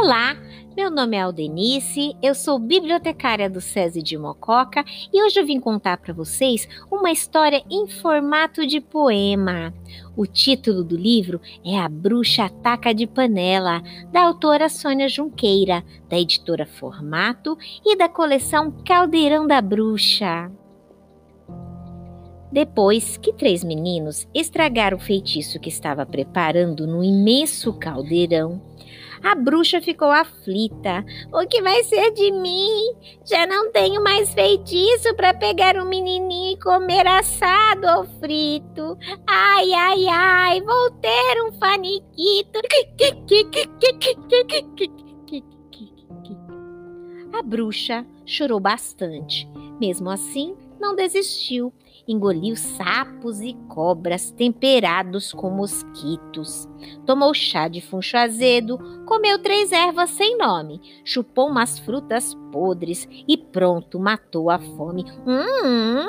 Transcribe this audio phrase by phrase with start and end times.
[0.00, 0.36] Olá,
[0.76, 5.58] meu nome é Aldenice, eu sou bibliotecária do SESI de Mococa e hoje eu vim
[5.58, 9.74] contar para vocês uma história em formato de poema.
[10.16, 13.82] O título do livro é A Bruxa Ataca de Panela,
[14.12, 20.48] da autora Sônia Junqueira, da editora Formato e da coleção Caldeirão da Bruxa.
[22.52, 28.62] Depois que três meninos estragaram o feitiço que estava preparando no imenso caldeirão,
[29.22, 31.04] a bruxa ficou aflita.
[31.32, 32.94] O que vai ser de mim?
[33.24, 38.96] Já não tenho mais feitiço para pegar um menininho e comer assado ou frito.
[39.26, 42.60] Ai, ai, ai, vou ter um faniquito.
[47.32, 49.48] A bruxa chorou bastante.
[49.80, 51.72] Mesmo assim, não desistiu
[52.08, 56.66] engoliu sapos e cobras temperados com mosquitos.
[57.04, 63.36] Tomou chá de funcho azedo, comeu três ervas sem nome, chupou umas frutas podres e
[63.36, 65.04] pronto, matou a fome.
[65.26, 66.06] Hum.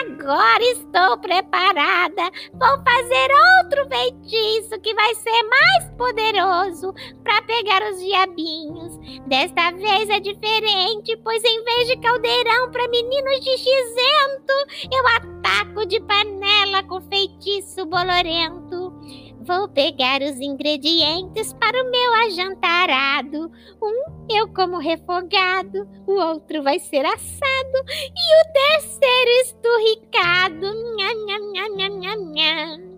[0.00, 2.30] Agora estou preparada.
[2.52, 3.28] Vou fazer
[3.64, 8.98] outro feitiço que vai ser mais poderoso para pegar os diabinhos.
[9.26, 14.52] Desta vez é diferente, pois em vez de caldeirão para meninos de xizento,
[14.92, 18.92] eu ataco de panela com feitiço bolorento.
[19.40, 23.50] Vou pegar os ingredientes para o meu ajantarado.
[23.82, 30.66] Um eu como refogado, o outro vai ser assado e o terceiro esturricado.
[30.96, 32.90] Nha, nha, nha, nha, nha.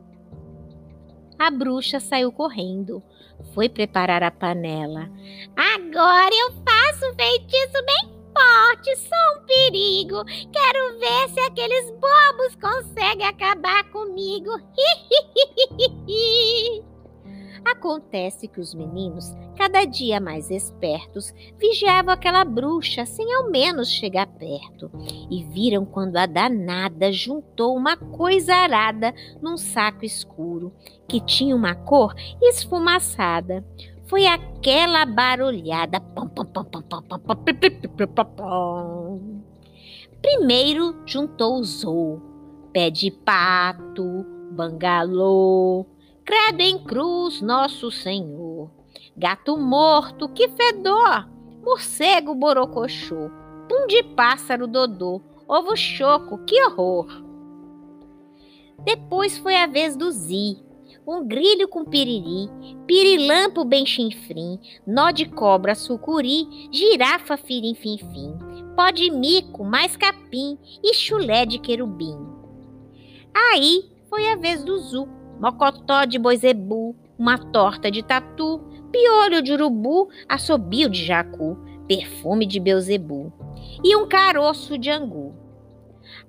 [1.38, 3.02] A bruxa saiu correndo.
[3.54, 5.10] Foi preparar a panela.
[5.56, 7.11] Agora eu faço
[9.72, 10.22] perigo.
[10.52, 14.50] Quero ver se aqueles bobos conseguem acabar comigo.
[17.64, 24.26] Acontece que os meninos, cada dia mais espertos, vigiavam aquela bruxa sem ao menos chegar
[24.26, 24.90] perto
[25.30, 30.72] e viram quando a danada juntou uma coisa arada num saco escuro
[31.08, 33.64] que tinha uma cor esfumaçada
[34.12, 35.98] foi aquela barulhada.
[40.22, 42.22] Primeiro juntou o zoo,
[42.72, 45.84] pé de pato, bangalô,
[46.24, 48.70] credo em cruz, nosso Senhor,
[49.16, 51.28] gato morto, que fedor,
[51.64, 53.30] morcego borocochô,
[53.68, 57.08] pum de pássaro dodô, ovo choco, que horror.
[58.84, 60.56] Depois foi a vez do Zi,
[61.06, 62.48] um grilho com piriri,
[62.86, 68.34] pirilampo bem chinfrim, nó de cobra sucuri, girafa firim fim fim,
[68.76, 72.16] pó de mico, mais capim e chulé de querubim.
[73.34, 75.08] Aí foi a vez do Zu,
[75.40, 78.60] mocotó de boizebu, uma torta de tatu,
[78.92, 81.58] piolho de urubu, assobio de jacu,
[81.88, 83.32] perfume de beuzebu
[83.82, 85.34] e um caroço de angu.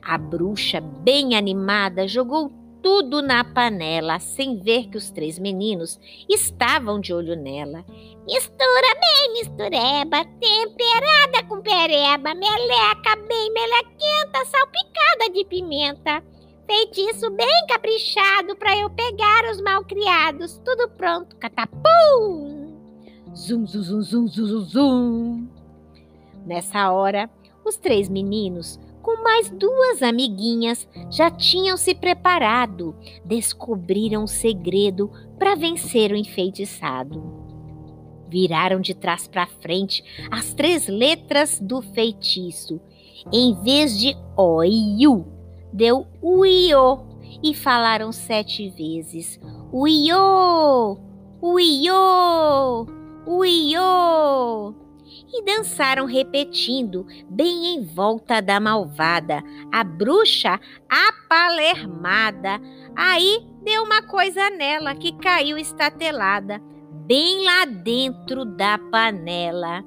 [0.02, 2.52] A bruxa, bem animada, jogou
[2.84, 5.98] tudo na panela, sem ver que os três meninos
[6.30, 7.86] estavam de olho nela.
[8.28, 16.22] Mistura bem, mistureba, temperada com pereba, meleca bem melequenta, salpicada de pimenta.
[16.68, 20.62] Feitiço bem caprichado para eu pegar os malcriados.
[20.64, 22.78] Tudo pronto, catapum!
[23.34, 25.50] Zum, zum, zum, zum, zum, zum.
[26.46, 27.30] Nessa hora,
[27.66, 35.56] os três meninos com mais duas amiguinhas, já tinham se preparado, descobriram o segredo para
[35.56, 37.22] vencer o enfeitiçado.
[38.30, 42.80] Viraram de trás para frente as três letras do feitiço.
[43.32, 45.28] Em vez de oiu,
[45.72, 47.00] deu uiô
[47.44, 49.40] e falaram sete vezes:
[49.72, 50.98] uiô,
[51.42, 52.88] uiô,
[53.28, 54.83] uiô
[55.34, 62.62] e dançaram repetindo, bem em volta da malvada, a bruxa apalermada.
[62.96, 66.62] Aí deu uma coisa nela que caiu estatelada,
[67.08, 69.84] bem lá dentro da panela.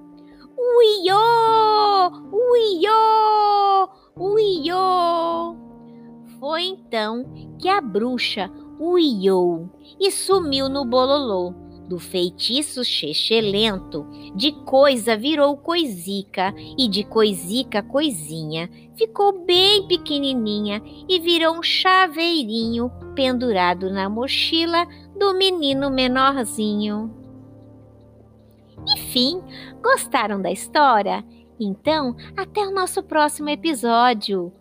[0.58, 2.10] Uiô!
[2.32, 3.88] Uiô!
[4.18, 5.56] Uiô!
[6.40, 7.24] Foi então
[7.58, 8.50] que a bruxa
[8.80, 11.54] uiou e sumiu no bololô
[11.86, 21.18] do feitiço chechelento, de coisa virou coisica, e de coisica coisinha, ficou bem pequenininha e
[21.20, 24.86] virou um chaveirinho pendurado na mochila
[25.16, 27.14] do menino menorzinho.
[28.96, 29.42] Enfim,
[29.82, 31.24] gostaram da história?
[31.58, 34.52] Então, até o nosso próximo episódio.